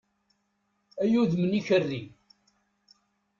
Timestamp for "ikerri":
1.59-2.01